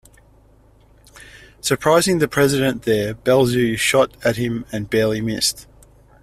[1.61, 5.67] Surprising the President there, Belzu shot at him and barely missed.